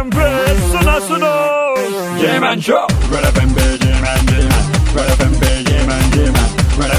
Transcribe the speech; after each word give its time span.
siempre 0.00 0.24
suena 0.70 1.00
su 1.00 1.14
voz. 1.18 2.20
Yeman 2.20 2.60
Show. 2.60 2.86
Red 3.10 3.24
FMB, 3.34 3.58
J-Man. 3.80 4.26
Red 4.94 5.10
FMB, 5.20 5.44
J-Man. 5.68 6.10
Red 6.78 6.92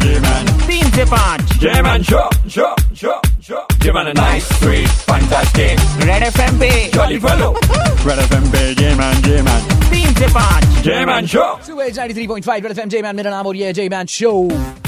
J-Man. 0.00 0.46
Team 0.66 0.90
Pinche 0.90 1.06
J-Man 1.60 2.02
Show, 2.02 2.28
Show, 2.46 2.74
Show, 2.94 3.20
Show. 3.40 3.66
Yeman 3.82 4.08
a 4.08 4.14
nice, 4.14 4.46
sweet, 4.58 4.88
fantastic. 4.88 5.78
Red 6.04 6.22
FMB. 6.34 6.92
Jolly 6.92 7.18
fellow. 7.18 7.54
Red 8.04 8.18
FM 8.28 8.74
J-Man 8.76 9.22
J-Man. 9.22 9.62
Team 9.90 10.08
Pinche 10.14 10.82
J-Man 10.82 11.26
Show. 11.26 11.58
2H93.5 11.64 12.62
Red 12.62 12.76
FM, 12.76 12.88
J-Man. 12.88 13.16
Mera 13.16 13.30
naam 13.30 13.46
aur 13.46 13.54
J-Man 13.54 14.06
Show. 14.06 14.83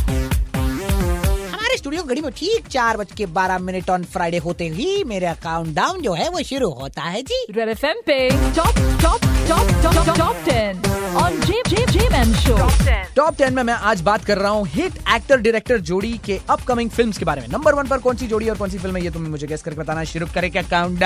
Studio 1.87 2.03
घड़ी 2.03 2.21
में 2.21 2.31
ठीक 2.37 2.67
चार 2.67 2.97
बज 2.97 3.11
के 3.17 3.27
बारह 3.35 3.59
minute 3.59 3.91
on 3.91 4.05
Friday 4.13 4.39
होते 4.45 4.69
ही 4.69 5.05
मेरा 5.07 5.35
count 5.43 5.75
down 5.75 6.01
जो 6.03 6.13
है 6.13 6.29
वो 6.31 6.43
शुरू 6.43 6.71
होता 6.81 7.03
है 7.03 7.23
जी। 7.23 7.39
रेड 7.51 7.69
एफ़ 7.69 7.85
एम 7.87 8.01
पे। 8.07 8.19
टॉप 8.57 8.79
टेन 13.47 13.55
में 13.55 13.63
मैं 13.63 13.75
आज 13.89 14.01
बात 14.03 14.25
कर 14.25 14.39
रहा 14.39 14.51
हूँ 14.51 14.67
हिट 14.69 14.93
एक्टर 15.15 15.41
डायरेक्टर 15.41 15.79
जोड़ी 15.81 16.13
के 16.25 16.39
अपकमिंग 16.51 16.89
फिल्म्स 16.91 17.19
के 17.19 17.25
बारे 17.25 17.41
में। 17.41 17.49
नंबर 17.49 17.75
वन 17.75 17.87
पर 17.89 17.99
कौन 18.07 18.17
सी 18.17 18.27
जोड़ी 18.27 18.49
और 18.49 18.57
कौन 18.59 18.71
सी 18.71 18.79
फ़िल्म 18.79 18.97
है 18.97 19.03
ये 19.05 19.11
तुम्हें 19.11 19.31
मुझे 19.31 19.47
गेस 19.47 19.63
करके 19.63 19.81
बताना 19.81 20.05
शुरू 20.05 20.27
करें 20.35 20.51
क्या 20.51 20.63
top 20.63 20.99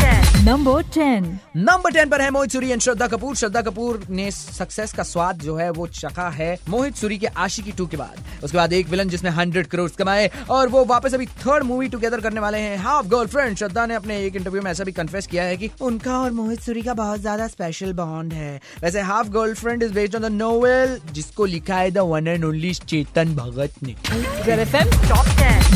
ten 0.00 0.44
number 0.44 0.82
ten 0.94 1.24
number 1.56 1.92
ten 1.92 2.08
पर 2.08 2.20
है 2.20 2.30
मोहित 2.30 2.52
सूरी 2.52 2.70
एंड 2.70 2.80
श्रद्धा 2.80 3.06
कपूर। 3.08 3.36
श्रद्धा 3.36 3.60
कपूर 3.62 4.00
ने 4.10 4.30
सक्सेस 4.30 4.92
का 4.92 5.02
स्वाद 5.02 5.38
जो 5.42 5.54
है 5.56 5.70
वो 5.70 5.86
चखा 5.88 6.28
है 6.30 6.56
मोहित 6.68 6.96
सूरी 6.96 7.18
के 7.18 7.26
आशिकी 7.26 7.72
टू 7.72 7.86
के 7.86 7.96
बाद। 7.96 8.44
उसके 8.44 8.56
बाद 8.56 8.72
एक 8.72 8.88
विलन 8.88 9.08
जिसने 9.08 9.30
हंड्रेड 9.30 9.66
करोड़ 9.66 9.88
कमाए 9.98 10.30
और 10.50 10.68
वो 10.68 10.84
वापस 10.84 11.14
अभी 11.14 11.26
थर्ड 11.46 11.64
मूवी 11.64 11.88
टुगेदर 11.88 12.20
करने 12.20 12.40
वाले 12.40 12.58
हैं 12.58 12.76
हाफ़ 12.78 13.06
गर्लफ्रेंड 13.08 13.56
श्रद्धा 13.56 13.86
ने 13.86 13.94
अपने 13.94 14.18
एक 14.26 14.36
इंटरव्यू 14.36 14.62
में 14.62 14.70
ऐसा 14.70 14.84
भी 14.84 14.92
कन्फेस 14.92 15.26
किया 15.26 15.44
है 15.44 15.56
कि 15.56 15.70
उनका 15.82 16.18
और 16.18 16.30
मोहित 16.32 16.60
सूरी 16.62 16.82
का 16.82 16.94
बहुत 16.94 17.20
ज़्यादा 17.20 17.46
स्पेशल 17.48 17.92
बॉन्ड 17.94 18.32
है। 18.32 18.60
वैसे 18.82 19.00
half 19.02 19.28
girlfriend 19.30 19.82
is 19.82 19.92
based 19.94 20.16
on 20.16 20.22
the 20.22 20.32
novel 20.32 20.72
जिसको 21.12 21.44
लिखा 21.44 21.76
है 21.76 21.90
the 21.90 21.98
one 21.98 22.28
and 22.28 22.44
only 22.44 22.72
Chetan 22.74 23.34
Bhagat 23.34 23.82
ने। 23.82 23.94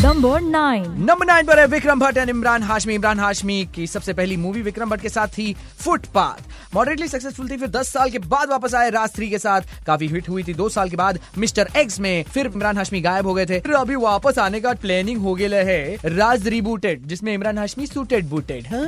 नंबर 0.02 0.40
नाइन 0.40 0.84
नंबर 1.00 1.26
नाइन 1.26 1.46
पर 1.46 1.58
है 1.58 1.66
विक्रम 1.66 2.00
भट्ट 2.00 2.16
एंड 2.16 2.30
इमरान 2.30 2.62
हाशमी। 2.62 2.94
इमरान 2.94 3.20
हाशमी 3.20 3.68
की 3.74 3.86
सबसे 3.86 4.12
पहली 4.12 4.36
मूवी 4.36 4.62
विक्रम 4.62 4.90
भट्ट 4.90 5.02
के 5.02 5.08
साथ 5.08 5.28
थी 5.28 5.54
फुटपाथ 5.78 6.74
मॉडरेटली 6.74 7.08
सक्सेसफुल 7.08 7.48
थी 7.50 7.56
फिर 7.56 7.68
10 7.68 7.92
साल 7.92 8.10
के 8.10 8.18
बाद 8.18 8.50
वापस 8.50 8.74
आए 8.74 8.90
राज 8.90 9.14
थ्री 9.14 9.28
के 9.30 9.38
साथ। 9.38 9.60
काफ़ी 9.86 10.06
हिट 10.08 10.28
हुई 10.28 10.42
थी 10.42 10.54
दो 10.54 10.68
साल 10.68 10.90
के 10.90 10.96
बाद 10.96 11.18
मिस्टर 11.38 11.68
एक्स 11.76 11.98
में। 12.00 12.24
फिर 12.24 12.46
इमरान 12.46 12.76
हाशमी 12.76 13.00
गायब 13.00 13.26
हो 13.26 13.34
गए 13.34 13.46
थे। 13.46 13.60
फिर 13.60 13.74
अभी 13.74 13.96
वापस 13.96 14.38
आने 14.38 14.60
का 14.60 14.72
प्लानिंग 14.82 15.20
हो 15.22 15.34
गया 15.34 15.62
है 15.64 15.98
राज 16.06 16.48
रिबूटेड 16.48 17.06
जिसमें 17.08 17.32
इमरान 17.34 17.58
हाशमी 17.58 17.86
सूटेड 17.86 18.28
बूटेड 18.28 18.66
हाँ? 18.66 18.86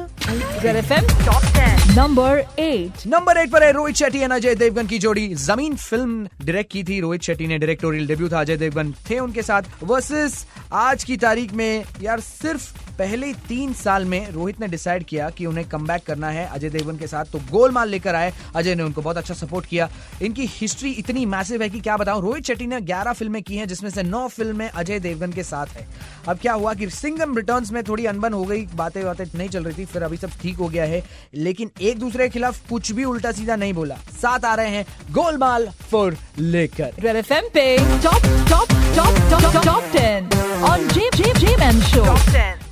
नंबर 1.97 2.39
एट 2.59 3.07
नंबर 3.07 3.37
एट 3.37 3.51
पर 3.51 3.63
है 3.63 3.71
रोहित 3.73 3.97
शेट्टी 3.97 4.19
एंड 4.19 4.33
अजय 4.33 4.55
देवगन 4.55 4.87
की 4.87 4.99
जोड़ी 4.99 5.27
ज़मीन 5.37 5.77
फ़िल्म 5.77 6.00
डायरेक्ट 6.07 6.73
की 6.73 6.85
थी, 6.85 7.01
रोहित 7.01 7.23
शेट्टी 7.23 7.47
ने 7.47 7.59
डायरेक्टोरियल 7.59 8.07
डेब्यू 8.07 8.29
था, 8.29 8.41
अजय 8.41 8.57
देवगन 8.57 8.95
थे 9.11 9.19
उनके 9.19 9.43
साथ 9.43 9.63
वर्सेस 9.83 10.47
आज 10.73 11.05
की 11.05 11.17
तारीख 11.17 11.53
में, 11.53 11.85
यार 12.03 12.21
सिर्फ़ 12.21 12.79
पहले 12.99 13.33
तीन 13.49 13.73
साल 13.73 14.05
में 14.05 14.31
रोहित 14.31 14.61
ने 14.61 14.69
डिसाइड 14.69 15.05
किया 15.05 15.29
कि 15.31 15.47
उन्हें 15.47 15.69
कम 15.69 15.87
करना 16.07 16.29
है 16.29 16.47
अजय 16.47 16.71
देवगन 16.71 16.97
के 16.97 17.07
साथ 17.07 17.25
तो 17.25 17.39
गोलमाल 17.51 17.89
लेकर 17.89 18.15
आए। 18.15 18.33
अजय 18.57 18.75
ने 18.75 18.83
उनको 18.83 19.03
बहुत 19.03 19.17
अच्छा 19.17 19.35
सपोर्ट 19.35 19.67
किया। 19.67 19.89
इनकी 20.23 20.47
हिस्ट्री 20.47 20.91
इतनी 20.91 21.27
मैसिव 21.27 21.63
है 21.63 21.69
कि 21.69 21.81
क्या 21.81 21.97
बताऊँ, 21.97 22.23
रोहित 22.23 22.45
शेट्टी 22.45 22.67
ने 22.67 22.81
11 22.81 23.13
फ़िल्में 23.13 23.43
की 23.43 23.57
हैं, 23.57 23.69
जिसमें 23.69 23.91
से 23.91 24.03
9 24.03 24.29
फ़िल्में 24.29 24.69
अजय 24.69 25.01
देवगन 25.01 25.33
के 25.33 25.43
साथ 25.43 25.67
है। 25.67 25.87
अब 26.29 26.39
क्या 26.39 26.53
हुआ 26.53 26.75
कि 26.75 26.91
सिंगम 26.91 27.37
रिटर्न्स 27.37 27.73
में 27.73 27.83
थोड़ी 27.85 28.07
अनबन 28.07 28.33
हो 28.33 28.45
गई 28.45 28.67
बातें 28.75 29.05
बातें 29.05 29.25
नहीं 29.35 29.49
चल 29.49 29.65
रही 29.65 29.79
थी, 29.79 29.85
फिर 29.85 30.03
अभी 30.03 30.17
सब 30.17 30.31
ठीक 30.43 30.57
हो 30.57 30.69
गया 30.69 30.85
है। 30.85 31.03
लेकिन 31.35 31.71
एक 31.81 31.99
दूसरे 31.99 32.25
के 32.25 32.31
खिलाफ 32.31 32.69
कुछ 32.69 32.93
भी 32.93 33.05
उल्टा 33.05 33.33
सीधा 33.33 33.57
नहीं 33.57 33.73
बोला। 33.73 33.97
साथ 34.23 34.45
आ 34.45 34.55
रहे 34.55 34.69
हैं 34.69 34.87
गोलमाल 35.11 35.69
फोर 35.91 36.17
लेकर 36.39 37.01
Red 37.05 37.25
FM 37.25 37.49
पे 37.55 37.65
top 38.05 38.27
top 38.51 38.73
top 38.97 39.19
top 39.31 39.65
top 39.65 39.85
ten 39.93 40.29
on 40.71 40.89
J 40.95 41.09
J 41.17 41.33
J 41.41 41.57
Man 41.61 41.83
Show. 41.91 42.07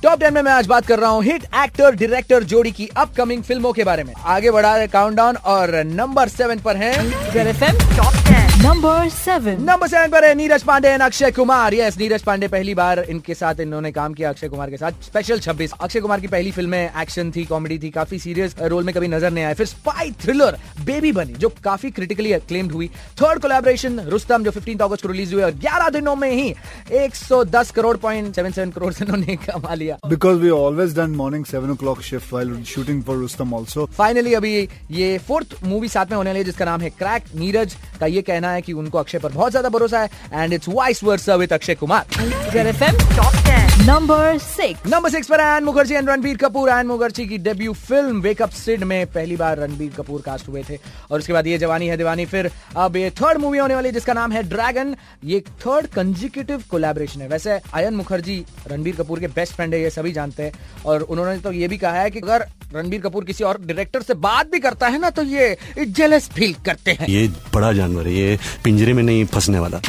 Top 0.03 0.19
ten 0.19 0.33
में 0.33 0.41
मैं 0.41 0.51
आज 0.51 0.67
बात 0.67 0.85
कर 0.87 0.99
रहा 0.99 1.09
हूँ 1.09 1.23
हिट 1.23 1.43
एक्टर 1.63 1.95
डायरेक्टर 1.95 2.43
जोड़ी 2.53 2.71
की 2.71 2.89
अपकमिंग 2.97 3.43
फ़िल्मों 3.43 3.71
के 3.73 3.83
बारे 3.83 4.03
में। 4.03 4.13
आगे 4.35 4.51
बढ़ा 4.51 4.75
रहे 4.77 4.87
काउंटडाउन 4.87 5.35
और 5.53 5.75
नंबर 5.85 6.27
सेवन 6.29 6.59
पर 6.65 6.77
है। 6.77 6.93
Red 7.33 7.63
M 7.63 7.77
top 7.97 8.28
number 8.59 9.09
seven 9.09 9.61
number 9.63 9.87
seven 9.87 10.09
पर 10.11 10.25
है 10.25 10.33
नीरज 10.35 10.63
पांडे 10.63 10.87
एंड 10.89 11.01
अक्षय 11.01 11.31
कुमार. 11.31 11.73
यस 11.73 11.97
नीरज 11.97 12.23
पांडे 12.23 12.47
पहली 12.47 12.73
बार 12.75 12.99
इनके 13.09 13.33
साथ 13.33 13.59
इन्होंने 13.59 13.91
काम 13.91 14.13
किया 14.13 14.29
अक्षय 14.29 14.47
कुमार 14.49 14.69
के 14.69 14.77
साथ. 14.77 14.91
स्पेशल 15.03 15.39
26 15.39 15.73
अक्षय 15.81 15.99
कुमार 15.99 16.19
की 16.19 16.27
पहली 16.27 16.51
फ़िल्म 16.51 16.75
एक्शन 17.01 17.31
थी 17.35 17.43
कॉमेडी 17.45 17.77
थी 17.79 17.89
काफ़ी 17.89 18.19
सीरियस 18.19 18.55
रोल 18.61 18.83
में 18.83 18.93
कभी 18.95 19.07
नज़र 19.07 19.31
नहीं 19.31 19.43
आया 19.43 19.53
फिर 19.53 19.65
स्पाई 19.65 20.11
थ्रिलर 20.23 20.57
बेबी 20.85 21.11
बनी 21.11 21.33
जो 21.33 21.49
काफ़ी 21.63 21.91
क्रिटिकली 21.91 22.33
अक्लेम्ड 22.33 22.71
हुई. 22.71 22.87
थर्ड 23.21 23.41
कोलैबोरेशन 23.41 23.99
रुस्तम 24.09 24.43
जो 24.43 24.51
15 24.51 24.83
अगस्त 24.83 25.03
को 25.03 25.11
रिलीज़ 25.11 25.33
हुई 25.33 25.43
और 25.43 25.51
11 25.65 25.89
दिनों 25.93 26.15
में 26.15 26.31
ही 26.31 26.53
110 27.03 27.71
crore 27.71 27.95
point 27.97 28.35
seven 28.35 28.51
seven 28.51 28.71
crore 28.71 28.91
से 28.93 29.05
इन्होंने 29.05 29.35
कमा 29.45 29.73
लिया। 29.73 29.97
Because 30.15 30.43
we 30.43 30.51
always 30.57 30.97
done 30.99 31.15
morning 31.23 31.47
seven 31.53 31.75
o'clock 31.77 32.03
shift 32.09 32.35
while 32.37 32.53
shooting 32.73 33.01
for 33.07 33.17
Rustam 33.23 33.57
also. 33.61 33.87
Finally 33.97 34.33
अभी 34.33 34.53
ये 34.99 35.17
फोर्थ 35.27 35.55
मूवी 35.63 35.89
साथ 35.95 36.05
में 36.11 36.17
होने 36.17 36.29
वाली 36.29 36.39
है 36.39 36.45
जिसका 36.45 36.65
नाम 36.65 36.81
है 36.81 36.89
क्रैक 36.99 37.33
नीरज 37.35 37.77
का 37.99 38.05
ये 38.17 38.21
कहना 38.21 38.47
है 38.51 38.61
कि 38.61 38.73
उनको 38.73 38.97
अक्षय 38.97 39.19
पर 39.19 39.31
बहुत 39.31 39.51
ज़्यादा 39.51 39.69
भरोसा 39.69 39.99
है 39.99 40.09
and 40.33 40.53
it's 40.53 40.69
vice 40.69 41.03
versa 41.03 41.35
with 41.35 41.53
Akshay 41.53 41.75
Kumar. 41.75 42.05
Number 43.79 44.37
six 44.39 44.91
number 44.91 45.09
six 45.09 45.27
पर 45.27 45.39
एन 45.39 45.63
मुखर्जी 45.63 45.95
एंड 45.95 46.09
रणबीर 46.09 46.37
कपूर 46.37 46.69
एन 46.69 46.87
मुखर्जी 46.87 47.25
की 47.27 47.37
डेब्यू 47.39 47.73
फ़िल्म 47.75 48.21
वेकअप 48.21 48.49
सिड 48.51 48.83
में 48.83 49.05
पहली 49.07 49.35
बार 49.35 49.59
रणबीर 49.59 49.91
कपूर 49.97 50.21
कास्ट 50.21 50.47
हुए 50.49 50.63
थे। 50.69 50.77
और 51.11 51.19
उसके 51.19 51.33
बाद 51.33 51.47
ये 51.47 51.57
जवानी 51.57 51.87
है 51.87 51.97
दीवानी 51.97 52.25
फिर 52.25 52.51
अब 52.77 52.95
ये 52.97 53.09
थर्ड 53.11 53.37
मूवी 53.37 53.57
होने 53.57 53.75
वाली 53.75 53.87
है 53.87 53.93
जिसका 53.93 54.13
नाम 54.13 54.31
है 54.31 54.43
ड्रैगन 54.49 54.95
ये 55.25 55.39
थर्ड 55.65 55.87
कंजिक्यूटिव 55.89 56.63
कोलैबोरेशन 56.71 57.21
है। 57.21 57.27
वैसे 57.27 57.59
अयन 57.73 57.93
मुखर्जी 57.93 58.43
रणबीर 58.67 58.95
कपूर 58.95 59.19
के 59.19 59.27
बेस्ट 59.29 59.53
फ्रेंड 59.55 59.73
है 59.73 59.81
ये 59.81 59.89
सभी 59.89 60.11
जानते 60.11 60.43
हैं। 60.43 60.83
और 60.85 61.01
उन्होंने 61.01 61.37
तो 61.39 61.51
ये 61.51 61.67
भी 61.67 61.77
कहा 61.77 62.01
है 62.01 62.09
कि 62.09 62.19
अगर 62.19 62.45
रणबीर 62.73 63.01
कपूर 63.01 63.23
किसी 63.25 63.43
और 63.43 63.57
डायरेक्टर 63.61 64.01
से 64.01 64.13
बात 64.15 64.51
भी 64.51 64.59
करता 64.59 64.87
है 64.87 64.99
ना 64.99 65.09
तो 65.09 65.23
ये 65.23 65.55
जेलस 65.79 66.29
फील 66.31 66.53
करते 66.65 66.91
हैं। 66.91 67.07
ये 67.09 67.27
बड़ा 67.53 67.71
जानवर 67.73 68.07
है 68.07 68.13
ये 68.13 68.37
पिंजरे 68.63 68.93
में 68.93 69.03
नहीं 69.03 69.25
फंसने 69.25 69.59
वाला। 69.59 69.81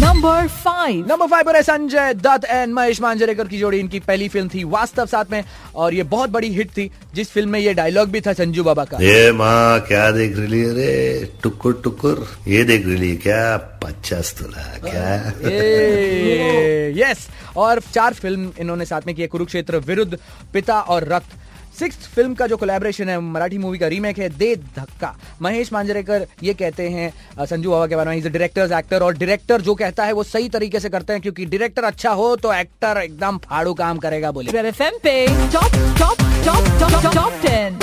नंबर 0.00 0.46
फाइव 0.48 1.06
नंबर 1.08 1.26
फाइव 1.26 1.44
पर 1.44 1.56
है 1.56 1.62
संजय 1.62 2.14
दत्त 2.16 2.44
एंड 2.44 2.72
महेश 2.74 3.00
मांजरेकर 3.00 3.48
की 3.48 3.58
जोड़ी। 3.58 3.78
इनकी 3.78 3.98
पहली 4.00 4.28
फ़िल्म 4.28 4.48
थी 4.48 4.64
वास्तव 4.66 5.06
साथ 5.06 5.24
में 5.30 5.42
और 5.74 5.94
ये 5.94 6.02
बहुत 6.12 6.30
बड़ी 6.30 6.52
हिट 6.54 6.70
थी। 6.70 6.90
जिस 7.14 7.30
फ़िल्म 7.30 7.50
में 7.50 7.60
ये 7.60 7.74
डायलॉग 7.74 8.08
भी 8.10 8.20
था 8.20 8.32
संजू 8.32 8.64
बाबा 8.64 8.84
का। 8.84 8.98
ये 9.02 9.32
माँ 9.32 9.80
क्या 9.80 10.10
देख 10.10 10.36
रही 10.38 10.60
है 10.60 10.72
रे? 10.74 11.32
टुकुर 11.42 11.80
टुकुर। 11.84 12.26
ये 12.48 12.64
देख 12.64 12.86
रही 12.86 13.10
है 13.10 13.16
क्या? 13.16 13.56
पचास 13.82 14.34
तुला 14.38 14.62
क्या 14.80 15.04
यस 16.98 17.28
और 17.56 17.80
चार 17.92 18.14
फ़िल्म 18.14 18.50
इन्होंने 18.58 18.84
साथ 18.84 19.06
में 19.06 19.14
की 19.16 19.22
है 19.22 19.28
कुरुक्षेत्र 19.28 19.78
विरुद्ध 19.86 20.18
पिता 20.52 20.80
और 20.80 21.04
रक्त। 21.08 21.36
सिक्स 21.80 21.96
फ़िल्म 22.14 22.34
का 22.34 22.46
जो 22.46 22.56
कोलैबोरेशन 22.56 23.08
है 23.08 23.18
मराठी 23.22 23.58
मूवी 23.58 23.78
का 23.78 23.86
रीमेक 23.88 24.18
है 24.18 24.28
दे 24.30 24.54
धक्का। 24.76 25.14
महेश 25.42 25.72
मांजरेकर 25.72 26.26
ये 26.42 26.54
कहते 26.54 26.88
हैं 26.88 27.46
संजू 27.46 27.70
बाबा 27.70 27.86
के 27.86 27.96
बारे 27.96 28.10
में 28.10 28.16
इज़ 28.16 28.28
डायरेक्टर्स 28.28 28.72
एक्टर 28.78 29.02
और 29.02 29.14
डायरेक्टर 29.14 29.60
जो 29.60 29.74
कहता 29.74 30.04
है 30.04 30.12
वो 30.12 30.22
सही 30.24 30.48
तरीके 30.48 30.80
से 30.80 30.88
करते 30.88 31.12
हैं 31.12 31.22
क्योंकि 31.22 31.44
डायरेक्टर 31.46 31.84
अच्छा 31.84 32.10
हो 32.12 32.34
तो 32.36 32.52
एक्टर 32.54 33.00
एकदम 33.02 33.38
फाड़ू 33.44 33.74
काम 33.74 33.98
करेगा 33.98 34.30
बोले। 34.30 34.62
पे 35.02 35.26
top 35.52 35.72
top 36.00 36.18
top 36.46 36.68
top 36.80 37.14
top 37.14 37.32
ten. 37.42 37.78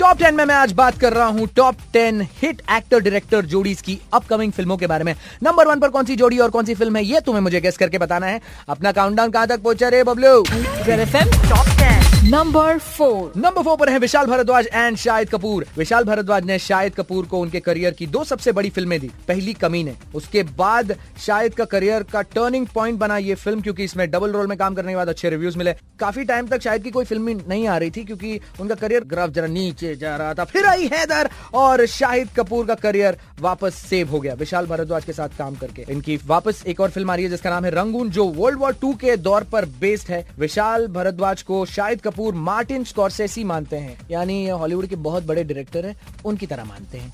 Top 0.00 0.22
में 0.34 0.44
मैं 0.44 0.54
आज 0.54 0.72
बात 0.72 0.98
कर 0.98 1.12
रहा 1.12 1.26
हूँ 1.26 1.46
top 1.56 1.76
ten 1.92 2.20
hit 2.42 2.60
actor 2.72 3.00
director 3.00 3.46
जोड़ीज 3.46 3.80
की 3.80 3.98
अपकमिंग 4.14 4.52
फ़िल्मों 4.52 4.76
के 4.76 4.86
बारे 4.86 5.04
में। 5.04 5.14
नंबर 5.42 5.68
वन 5.68 5.80
पर 5.80 5.88
कौन 5.90 6.04
सी 6.04 6.16
जोड़ी 6.16 6.38
और 6.38 6.50
कौन 6.50 6.64
सी 6.64 6.74
फ़िल्म 6.74 6.96
है 6.96 7.04
ये 7.04 7.20
तुम्हें 7.20 7.42
मुझे 7.42 7.60
गेस 7.60 7.76
करके 7.76 7.98
बताना 7.98 8.26
है। 8.26 8.40
अपना 8.68 8.92
काउंटडाउन 8.92 9.30
कहाँ 9.30 9.46
तक 9.46 9.62
पहुँचा 9.62 9.88
रे 9.88 10.02
Bablu? 10.04 10.42
Top 10.42 11.65
ten 11.78 12.05
number 12.26 12.78
four 12.78 13.32
number 13.36 13.62
four 13.62 13.76
पर 13.76 13.88
है 13.88 13.98
विशाल 13.98 14.26
भारद्वाज 14.26 14.66
एंड 14.66 14.96
शाहिद 14.96 15.28
कपूर। 15.30 15.66
विशाल 15.76 16.04
भारद्वाज 16.04 16.44
ने 16.44 16.58
शाहिद 16.58 16.94
कपूर 16.94 17.26
को 17.26 17.40
उनके 17.40 17.60
करियर 17.60 17.92
की 17.94 18.06
दो 18.06 18.22
सबसे 18.24 18.52
बड़ी 18.52 18.70
फ़िल्में 18.70 18.98
दी। 19.00 19.10
पहली 19.28 19.52
कमी 19.54 19.82
ने। 19.84 19.94
उसके 20.14 20.42
बाद 20.58 20.94
शाहिद 21.26 21.54
का 21.54 21.64
करियर 21.64 22.02
का 22.02 22.22
टर्निंग 22.24 22.66
पॉइंट 22.66 22.98
बना 22.98 23.16
ये 23.18 23.34
फ़िल्म 23.34 23.60
क्योंकि 23.60 23.84
इसमें 23.84 24.10
डबल 24.10 24.32
रोल 24.32 24.46
में 24.46 24.56
काम 24.58 24.74
करने 24.74 24.92
के 24.92 24.96
बाद 24.96 25.08
अच्छे 25.08 25.30
रिव्यूज़ 25.30 25.58
मिले। 25.58 25.72
काफ़ी 26.00 26.24
टाइम 26.24 26.46
तक 26.46 26.62
शायद 26.62 26.82
की 26.82 26.90
कोई 26.90 27.04
फ़िल्म 27.04 27.36
नहीं 27.48 27.66
आ 27.68 27.76
रही 27.78 27.90
थी 27.90 28.04
क्योंकि 28.04 28.40
उनका 28.60 28.74
करियर 28.74 29.04
ग्राफ 29.04 29.30
जरा 29.30 29.46
नीचे 29.46 29.94
जा 29.96 30.16
रहा 30.16 30.34
था। 30.34 30.44
फिर 30.46 30.66
आई 30.66 30.90
हैदर 30.92 31.30
और 31.54 31.84
शाहिद 31.86 32.28
कपूर 32.36 32.66
का 32.66 32.74
करियर 32.76 33.18
वापस 33.40 33.74
सेव 33.84 34.10
हो 34.10 34.20
गया। 34.20 34.34
विशाल 34.34 34.66
भारद्वाज 34.66 35.04
के 35.04 35.12
साथ 35.12 35.38
काम 35.38 35.54
करके। 35.54 35.84
इनकी 35.92 36.18
वापस 36.26 36.62
एक 36.66 36.80
और 36.80 36.90
फ़िल्म 36.90 37.10
आ 37.10 37.14
रही 37.14 37.24
है 37.24 37.30
जिसका 37.30 37.50
नाम 37.50 37.64
है 37.64 37.70
रंगून, 37.70 38.10
जो 38.10 38.24
वर्ल्ड 38.24 38.58
वॉर 38.58 38.74
टू 38.80 38.92
के 38.96 39.16
दौर 39.18 39.44
पर 39.52 39.64
बेस्ड 39.80 40.10
है। 40.10 40.24
विशाल 40.38 40.86
भारद्वाज 40.88 41.42
को 41.42 41.64
शाहिद 41.66 42.00
कपूर 42.00 42.14
कपूर 42.16 42.34
मार्टिन 42.34 42.84
स्कॉर्सेसी 42.84 43.42
मानते 43.44 43.76
हैं। 43.76 43.96
यानी 44.10 44.34
ये 44.44 44.50
हॉलीवुड 44.50 44.86
के 44.86 44.96
बहुत 45.06 45.24
बड़े 45.26 45.42
डायरेक्टर 45.44 45.86
हैं 45.86 45.96
उनकी 46.24 46.46
तरह 46.46 46.64
मानते 46.64 46.98
हैं। 46.98 47.12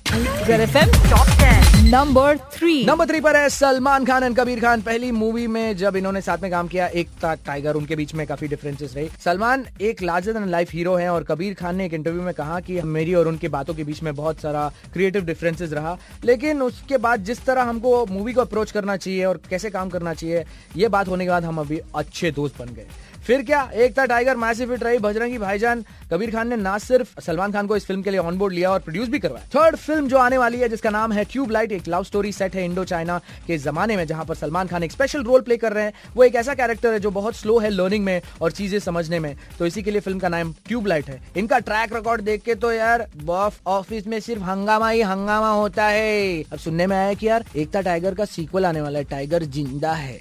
नंबर 1.84 2.36
थ्री 2.52 2.84
नंबर 2.86 3.06
थ्री 3.06 3.20
पर 3.20 3.36
है 3.36 3.48
सलमान 3.48 4.04
खान 4.04 4.22
एंड 4.22 4.36
कबीर 4.36 4.60
खान। 4.60 4.82
पहली 4.82 5.10
मूवी 5.12 5.46
में 5.46 5.76
जब 5.76 5.96
इन्होंने 5.96 6.20
साथ 6.20 6.38
में 6.42 6.50
काम 6.50 6.68
किया 6.68 6.86
एक 6.86 7.08
था 7.24 7.34
टाइगर 7.46 7.74
उनके 7.74 7.96
बीच 7.96 8.14
में 8.14 8.26
काफ़ी 8.26 8.48
डिफरेंसेस 8.48 8.94
रहे। 8.96 9.08
सलमान 9.24 9.66
एक 9.80 10.02
लार्जर 10.02 10.32
देन 10.32 10.48
लाइफ 10.48 10.72
हीरो 10.72 10.94
हैं 10.96 11.08
और 11.08 11.24
कबीर 11.24 11.54
खान 11.54 11.76
ने 11.76 11.86
एक 11.86 11.94
इंटरव्यू 11.94 12.22
में 12.22 12.34
कहा 12.34 12.60
कि 12.60 12.80
मेरी 12.92 13.14
और 13.14 13.28
उनकी 13.28 13.48
बातों 13.48 13.74
के 13.74 13.84
बीच 13.84 14.02
में 14.02 14.14
बहुत 14.14 14.40
सारा 14.40 14.70
क्रिएटिव 14.92 15.24
डिफरेंसेस 15.24 15.72
रहा। 15.72 15.98
लेकिन 16.24 16.62
उसके 16.62 16.96
बाद 16.98 17.24
जिस 17.24 17.44
तरह 17.44 17.62
हमको 17.62 18.06
मूवी 18.06 18.32
को 18.32 18.40
अप्रोच 18.40 18.70
करना 18.70 18.96
चाहिए 18.96 19.24
और 19.24 19.40
कैसे 19.50 19.70
काम 19.70 19.88
करना 19.88 20.14
चाहिए 20.14 20.44
ये 20.76 20.88
बात 20.88 21.08
होने 21.08 21.24
के 21.24 21.30
बाद 21.30 21.44
हम 21.44 21.58
अभी 21.58 21.80
अच्छे 21.94 22.30
दोस्त 22.30 22.58
बन 22.58 22.74
गए। 22.74 22.86
फिर 23.26 23.42
क्या? 23.42 23.60
एक 23.74 23.98
था 23.98 24.04
टाइगर 24.06 24.36
मैसिव 24.36 24.68
फिट 24.68 24.82
रही 24.82 24.98
बजरंगी 24.98 25.38
भाईजान। 25.38 25.84
कबीर 26.12 26.30
खान 26.30 26.48
ने 26.48 26.56
ना 26.56 26.76
सिर्फ़ 26.78 27.20
सलमान 27.20 27.52
खान 27.52 27.66
को 27.66 27.76
इस 27.76 27.86
फ़िल्म 27.86 28.02
के 28.02 28.10
लिए 28.10 28.20
ऑन 28.20 28.38
बोर्ड 28.38 28.54
लिया 28.54 28.70
और 28.70 28.80
प्रोड्यूस 28.80 29.08
भी 29.08 29.18
करवाया। 29.18 29.44
थर्ड 29.54 29.76
फ़िल्म 29.76 30.08
जो 30.08 30.18
आने 30.18 30.38
वाली 30.38 30.58
है 30.58 30.68
जिसका 30.68 30.90
नाम 30.90 31.12
है 31.12 31.24
ट्यूबलाइट 31.24 31.72
एक 31.72 31.88
लव 31.88 32.04
स्टोरी 32.04 32.32
सेट 32.32 32.54
है 32.54 32.64
इंडो 32.64 32.84
चाइना 32.84 33.18
के 33.46 33.58
जमाने 33.58 33.96
में 33.96 34.06
जहाँ 34.06 34.24
पर 34.24 34.34
सलमान 34.34 34.66
खान 34.66 34.82
एक 34.82 34.92
स्पेशल 34.92 35.22
रोल 35.22 35.40
प्ले 35.40 35.56
कर 35.56 35.72
रहे 35.72 35.84
हैं। 35.84 35.92
वो 36.14 36.24
एक 36.24 36.34
ऐसा 36.34 36.54
कैरेक्टर 36.54 36.92
है 36.92 37.00
जो 37.00 37.10
बहुत 37.10 37.36
स्लो 37.36 37.58
है 37.58 37.70
लर्निंग 37.70 38.04
में 38.04 38.20
और 38.42 38.52
चीज़ें 38.52 38.78
समझने 38.78 39.18
में। 39.18 39.34
तो 39.58 39.66
इसी 39.66 39.82
के 39.82 39.90
लिए 39.90 40.00
फ़िल्म 40.00 40.18
का 40.18 40.28
नाम 40.28 40.52
ट्यूबलाइट 40.66 41.08
है। 41.08 41.20
इनका 41.36 41.58
ट्रैक 41.60 41.94
रिकॉर्ड 41.94 42.22
देख 42.22 42.42
के 42.42 42.54
तो 42.54 42.72
यार 42.72 43.06
बॉफ 43.24 43.60
ऑफ़िस 43.68 44.06
में 44.06 44.18
सिर्फ़ 44.20 44.42
हंगामा 44.42 44.88
ही 44.88 45.00
हंगामा 45.02 45.50
होता 45.50 45.86
है। 45.86 46.42
अब 46.42 46.58
सुनने 46.58 46.86
में 46.86 46.96
आया 46.96 47.14
कि 47.14 47.28
यार 47.28 47.44
एकता 47.56 47.80
टाइगर 47.80 48.14
का 48.14 48.24
सीक्वल 48.24 48.66
आने 48.66 48.80
वाला 48.80 48.98
है। 48.98 49.04
टाइगर 49.04 49.42
ज़िंदा 49.44 49.92
है। 49.92 50.20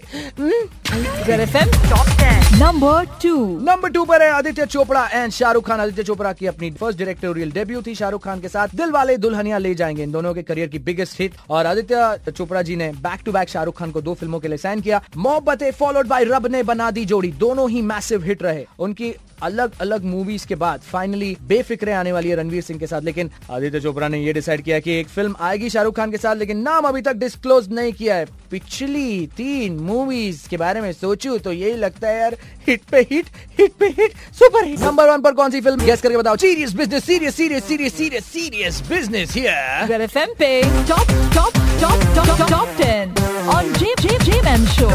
Top 1.89 2.07
ten 2.19 2.59
number 2.91 3.05
two 3.23 3.35
number 3.59 3.89
two 3.89 4.03
पर 4.05 4.21
है 4.21 4.29
आदित्य 4.29 4.65
चोपड़ा 4.65 5.05
एंड 5.07 5.31
शाहरुख 5.31 5.67
खान। 5.67 5.79
आदित्य 5.79 6.03
चोपड़ा 6.03 6.31
की 6.33 6.47
अपनी 6.47 6.71
फ़र्स्ट 6.71 6.99
डायरेक्टोरियल 6.99 7.51
डेब्यू 7.51 7.81
थी 7.81 7.93
शाहरुख 7.95 8.23
खान 8.23 8.41
के 8.41 8.47
साथ। 8.47 8.75
दिल 8.75 8.91
वाले 8.91 9.15
दुल्हनिया 9.17 9.57
ले 9.57 9.73
जाएँगे 9.75 10.03
इन 10.03 10.11
दोनों 10.11 10.33
के 10.33 10.41
करियर 10.43 10.67
की 10.67 10.79
बिगेस्ट 10.79 11.19
हिट 11.21 11.35
और 11.49 11.65
आदित्य 11.65 12.31
चोपड़ा 12.31 12.61
जी 12.61 12.75
ने 12.75 12.91
back 12.99 13.21
to 13.25 13.31
back 13.31 13.49
Shahrukh 13.49 13.77
Khan 13.77 13.91
को 13.91 14.01
दो 14.01 14.13
फ़िल्मों 14.13 14.39
के 14.39 14.47
लिए 14.47 14.57
साइन 14.57 14.81
किया। 14.81 15.01
मोहब्बतें 15.17 15.71
फॉलोड 15.71 16.07
बाय 16.07 16.23
रब 16.23 16.47
ने 16.47 16.63
बना 16.63 16.91
दी 16.91 17.05
जोड़ी। 17.05 17.31
दोनों 17.39 17.69
ही 17.69 17.81
मैसिव 17.83 18.23
हिट 18.23 18.43
रहे। 18.43 18.65
उनकी 18.79 19.13
अलग 19.43 19.79
अलग 19.81 20.03
मूवीज़ 20.05 20.45
के 20.47 20.55
बाद 20.55 20.79
फाइनली 20.81 21.35
बेफिक्रे 21.43 21.93
आने 21.93 22.11
वाली 22.11 22.29
है 22.29 22.35
रणवीर 22.35 22.61
सिंह 22.63 22.79
के 22.79 22.87
साथ। 22.87 23.01
लेकिन 23.01 23.31
आदित्य 23.51 23.79
चोपड़ा 23.79 24.07
ने 24.07 24.19
ये 24.19 24.33
डिसाइड 24.33 24.61
किया 24.61 24.79
कि 24.79 24.99
एक 24.99 25.07
फ़िल्म 25.07 25.35
आएगी 25.39 25.69
शाहरुख 25.69 25.95
खान 25.95 26.11
के 26.11 26.17
साथ, 26.17 26.35
लेकिन 26.35 26.61
नाम 26.61 26.85
अभी 26.85 27.01
तक 27.01 27.15
डिस्क्लोज 27.15 27.71
नहीं 27.71 27.93
किया 27.93 28.15
है। 28.15 28.25
पिछली 28.51 29.27
तीन 29.37 29.79
मूवीज़ 29.79 30.47
के 30.49 30.57
बारे 30.57 30.81
में 30.81 30.91
सोचू 30.93 31.37
तो 31.37 31.51
यही 31.53 31.75
लगता 31.75 32.07
है 32.07 32.19
यार 32.19 32.37
हिट 32.67 32.80
पे 32.91 32.99
हिट 33.11 33.25
हिट 33.59 33.71
पे 33.79 33.87
hit 33.99 34.13
super 34.39 34.65
hit 34.65 34.79
number 34.79 35.09
one 35.09 35.21
पर 35.21 35.33
कौन 35.33 35.51
सी 35.51 35.61
फ़िल्म 35.61 35.85
गेस 35.85 36.01
करके 36.01 36.17
बताओ? 36.17 36.35
Serious 36.35 36.73
business 36.75 37.03
serious 37.05 37.35
serious 37.35 37.63
serious 37.67 37.93
serious 37.95 38.25
serious 38.25 38.81
business 38.89 39.33
here 39.35 40.01
FM 40.01 40.33
पे 40.39 40.61
top 40.89 41.11
top 41.35 41.53
top 41.81 42.03
top 42.15 42.49
top 42.51 42.69
ten 42.77 43.13
on 43.49 43.73
J 43.73 43.93
J 44.01 44.17
J 44.23 44.41
man 44.41 44.65
show 44.67 44.89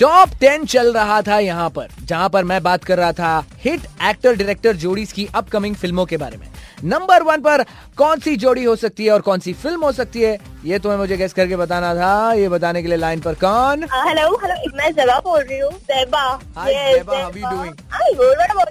top 0.00 0.28
ten 0.40 0.64
चल 0.64 0.92
रहा 0.92 1.20
था 1.22 1.38
यहाँ 1.38 1.68
पर 1.70 1.88
जहाँ 2.02 2.28
पर 2.28 2.44
मैं 2.44 2.62
बात 2.62 2.84
कर 2.84 2.98
रहा 2.98 3.12
था 3.12 3.32
हिट 3.64 3.80
एक्टर 4.10 4.36
डायरेक्टर 4.36 4.76
जोड़ीज 4.76 5.12
की 5.12 5.28
अपकमिंग 5.34 5.74
फ़िल्मों 5.76 6.06
के 6.06 6.16
बारे 6.16 6.36
में. 6.36 6.46
नंबर 6.84 7.22
वन 7.22 7.40
पर 7.42 7.62
कौन 7.96 8.20
सी 8.20 8.36
जोड़ी 8.36 8.64
हो 8.64 8.74
सकती 8.76 9.04
है 9.04 9.12
और 9.12 9.20
कौन 9.20 9.40
सी 9.40 9.52
फ़िल्म 9.52 9.84
हो 9.84 9.90
सकती 9.92 10.20
है? 10.20 10.38
ये 10.64 10.78
तुम्हें 10.78 10.98
मुझे 10.98 11.16
गेस 11.16 11.32
करके 11.32 11.56
बताना 11.56 11.94
था 11.94 12.32
ये 12.34 12.48
बताने 12.48 12.80
के 12.82 12.88
लिए 12.88 12.96
लाइन 12.96 13.20
पर 13.20 13.34
कौन? 13.42 13.82
हेलो 13.92 14.24
हेलो 14.42 14.54
मैं 14.78 14.90
जगह 14.94 15.20
बोल 15.24 15.40
रही 15.40 15.58
हूँ 15.58 15.70
Zeba. 15.90 16.24
Zeba, 16.56 17.14
how 17.14 17.28
are 17.28 17.38
you 17.38 17.50
doing? 17.50 17.72
I'm 18.00 18.18
good. 18.18 18.36
What 18.40 18.50
about 18.54 18.70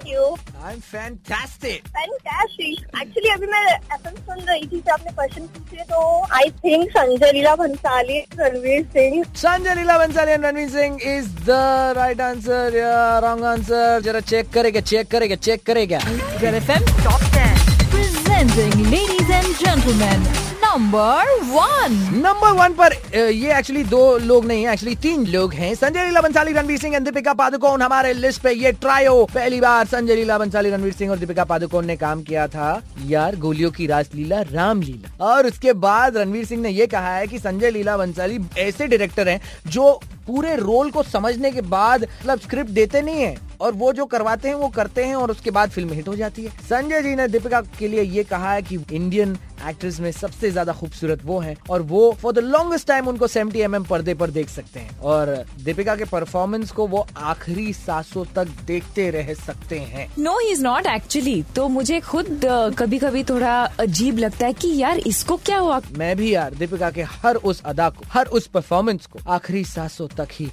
I 0.64 0.72
am 0.72 0.80
fantastic 0.80 1.88
Fantastic. 1.96 2.84
Actually 3.00 3.32
अभी 3.34 3.46
मैं 3.52 3.62
एफएम 3.94 4.14
सुन 4.14 4.44
रही 4.48 4.66
थी 4.66 4.80
जब 4.80 4.90
आपने 4.92 5.12
क्वेश्चन 5.12 5.46
पूछे 5.56 5.84
तो 5.90 6.02
I 6.38 6.50
think 6.64 6.90
Sanjay 6.96 7.32
Leela 7.32 7.54
Bhansali 7.56 8.18
Ranveer 8.40 8.84
Singh 8.92 9.22
Sanjay 9.42 9.74
Leela 9.74 9.98
Bhansali 9.98 10.32
and 10.32 10.44
Ranveer 10.46 10.68
Singh 10.70 10.98
is 11.16 11.28
the 11.48 11.58
right 11.96 12.20
answer 12.20 12.76
या 12.76 13.18
wrong 13.26 13.44
answer 13.54 14.00
जरा 14.04 14.20
चेक 14.30 14.52
करेगा 14.54 14.80
चेक 14.92 15.10
करेगा। 15.10 15.36
चेक 15.48 15.66
करेगा 15.66 15.98
top 15.98 17.26
ten 17.34 17.58
presenting 17.90 18.86
ladies 18.86 19.32
and 19.32 19.54
gentleman 19.56 20.49
number 20.70 21.30
one 21.44 21.94
number 22.16 22.52
one 22.54 22.72
पर 22.72 22.92
ये 23.14 23.56
actually 23.56 23.82
दो 23.84 24.02
लोग 24.18 24.44
नहीं 24.46 24.64
है 24.64 24.72
एक्चुअली 24.72 24.94
तीन 24.96 25.24
लोग 25.26 25.54
हैं। 25.54 25.74
संजय 25.74 26.04
लीला 26.04 26.20
बंसाली, 26.20 26.52
रणवीर 26.52 26.78
सिंह 26.78 26.94
एंड 26.96 27.04
दीपिका 27.04 27.32
पादुकोण 27.34 27.82
हमारे 27.82 28.12
लिस्ट 28.14 28.42
पे, 28.42 28.52
ये 28.52 28.72
ट्रायो 28.74 29.24
पहली 29.34 29.60
बार 29.60 29.86
संजय 29.86 30.16
लीला 30.16 30.38
बंसाली, 30.38 30.70
रणवीर 30.70 30.92
सिंह 30.92 31.10
और 31.10 31.18
दीपिका 31.18 31.44
पादुकोण 31.44 31.86
ने 31.86 31.96
काम 31.96 32.22
किया 32.22 32.46
था। 32.48 32.70
यार, 33.06 33.36
गोलियों 33.36 33.70
की 33.70 33.86
रासलीला 33.86 34.40
रामलीला 34.52 35.26
और 35.26 35.46
उसके 35.46 35.72
बाद 35.74 36.16
रणवीर 36.16 36.46
सिंह 36.46 36.62
ने 36.62 36.70
ये 36.70 36.86
कहा 36.86 37.16
है 37.16 37.26
कि 37.26 37.38
संजय 37.38 37.70
लीला 37.70 37.96
बंसाली 37.96 38.38
ऐसे 38.58 38.86
डायरेक्टर 38.86 39.28
हैं, 39.28 39.40
जो 39.66 40.00
पूरे 40.26 40.56
रोल 40.56 40.90
को 40.90 41.02
समझने 41.02 41.50
के 41.50 41.60
बाद 41.60 42.02
मतलब 42.02 42.40
स्क्रिप्ट 42.40 42.70
देते 42.70 43.02
नहीं 43.02 43.22
है। 43.22 43.36
और 43.60 43.72
वो 43.74 43.92
जो 43.92 44.04
करवाते 44.06 44.48
हैं 44.48 44.54
वो 44.54 44.68
करते 44.70 45.04
हैं 45.04 45.14
और 45.14 45.30
उसके 45.30 45.50
बाद 45.50 45.70
फ़िल्म 45.70 45.92
हिट 45.92 46.08
हो 46.08 46.14
जाती 46.16 46.44
है। 46.44 46.50
संजय 46.68 47.02
जी 47.02 47.14
ने 47.16 47.28
दीपिका 47.28 47.60
के 47.78 47.88
लिए 47.88 48.02
ये 48.02 48.24
कहा 48.24 48.52
है 48.52 48.62
कि 48.62 48.78
इंडियन 48.92 49.36
एक्ट्रेस 49.68 49.98
में 50.00 50.10
सबसे 50.12 50.50
ज़्यादा 50.50 50.72
खूबसूरत 50.72 51.24
वो 51.24 51.38
हैं 51.40 51.56
और 51.70 51.82
वो 51.82 52.00
फॉर 52.20 52.32
द 52.32 52.38
लॉन्गेस्ट 52.38 52.86
टाइम 52.88 53.08
उनको 53.08 53.26
70 53.28 53.56
एम 53.56 53.76
mm 53.76 53.86
पर्दे 53.88 54.14
पर 54.14 54.30
देख 54.30 54.48
सकते 54.48 54.80
हैं। 54.80 54.98
और 55.00 55.34
दीपिका 55.64 55.96
के 55.96 56.04
परफॉर्मेंस 56.04 56.70
को 56.70 56.86
वो 56.86 57.06
आखिरी 57.16 57.72
सांसों 57.72 58.24
तक 58.34 58.48
देखते 58.66 59.08
रह 59.10 59.32
सकते 59.36 59.78
हैं। 59.80 60.08
No 60.18 60.38
he 60.38 60.50
is 60.52 60.62
not 60.62 60.86
actually 60.86 61.42
तो 61.56 61.68
मुझे 61.68 62.00
खुद 62.00 62.40
कभी 62.78 62.98
कभी 62.98 63.24
थोड़ा 63.24 63.52
अजीब 63.80 64.18
लगता 64.18 64.46
है 64.46 64.52
कि 64.52 64.76
यार 64.76 64.98
इसको 65.06 65.36
क्या 65.38 65.58
हुआ? 65.58 65.80
मैं 65.98 66.16
भी 66.16 66.34
यार 66.34 66.54
दीपिका 66.54 66.90
के 66.90 67.02
हर 67.02 67.36
उस 67.36 67.62
अदा 67.64 67.88
को 67.90 68.04
हर 68.10 68.26
उस 68.28 68.46
परफॉर्मेंस 68.48 69.06
को 69.06 69.18
आखिरी 69.28 69.64
सांसों 69.66 70.08
तक 70.16 70.28
ही 70.32 70.50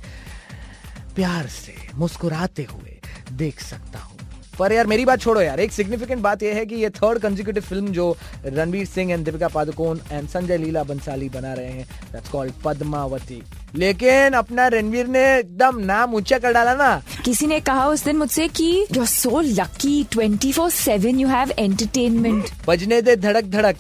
प्यार 1.16 1.48
से 1.50 1.76
मुस्कुराते 1.96 2.68
हुए 2.72 2.97
देख 3.32 3.60
सकता 3.60 4.00
हूँ। 4.00 4.18
पर 4.60 4.74
यार 4.74 4.88
मेरी 4.88 5.06
बात 5.06 5.22
छोड़ो 5.22 5.42
यार 5.42 5.60
एक 5.60 5.72
सिग्निफिकेंट 5.72 6.22
बात 6.22 6.44
यह 6.44 6.56
है 6.56 6.66
कि 6.66 6.76
ये 6.76 6.90
थर्ड 6.90 7.20
कंजिक्यूटिव 7.20 7.64
फ़िल्म 7.64 7.88
जो 7.88 8.18
रणवीर 8.46 8.86
सिंह 8.86 9.12
एंड 9.12 9.26
दीपिका 9.26 9.48
पादुकोण 9.48 10.00
एंड 10.12 10.30
संजय 10.30 10.58
लीला 10.58 10.84
बंसाली 10.84 11.30
बना 11.30 11.54
रहे 11.54 11.66
हैं 11.66 11.88
दैट्स 12.14 12.30
कॉल्ड 12.30 12.54
पद्मावती। 12.66 13.44
लेकिन 13.76 14.34
अपना 14.34 14.68
रणवीर 14.68 15.08
ने 15.08 15.38
एकदम 15.38 15.78
नाम 15.78 16.14
ऊँचा 16.14 16.38
कर 16.38 16.54
डाला 16.54 16.74
ना। 16.74 17.02
किसी 17.26 17.48
ने 17.48 17.60
कहा 17.60 17.88
उस 17.88 18.06
दिन 18.06 18.18
मुझसे 18.18 18.48
कि 18.48 18.86
you 18.96 19.02
are 19.02 19.08
so 19.08 19.42
lucky 19.42 20.04
twenty 20.04 20.52
four 20.52 20.70
seven 20.70 21.20
you 21.20 21.28
have 21.28 21.52
entertainment 21.60 22.46
बजने 22.68 23.02
दे 23.02 23.16
धड़क 23.16 23.44
धड़क। 23.44 23.76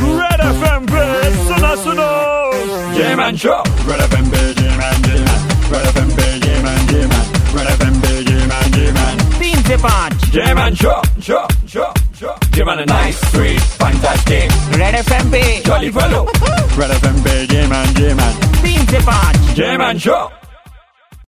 Red 0.00 0.40
FM 0.40 0.90
पे 0.90 1.46
सुना 1.46 1.74
सुनो। 1.74 2.10
man, 10.70 10.76
sure, 10.76 11.02
sure, 11.20 11.46
sure, 11.66 11.92
sure. 12.14 12.36
Give 12.52 12.66
man 12.66 12.80
a 12.80 12.86
nice, 12.86 13.18
sweet, 13.30 13.60
fantastic. 13.60 14.50
Red 14.78 14.94
FMB. 15.04 15.64
Jolly 15.64 15.90
fellow. 15.90 16.24
Red 16.76 16.90
FMB, 16.90 17.48
J-Man, 17.48 17.94
J-Man. 17.94 18.62
Beans 18.62 18.86
the 18.86 19.54
J-Man. 19.54 20.39